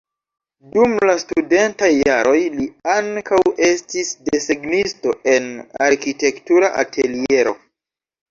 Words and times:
Dum 0.75 0.93
la 1.09 1.13
studentaj 1.23 1.89
jaroj 1.97 2.37
li 2.55 2.63
ankaŭ 2.93 3.41
estis 3.67 4.09
desegnisto 4.29 5.13
en 5.35 5.45
arkitektura 5.91 6.73
ateliero. 6.85 7.55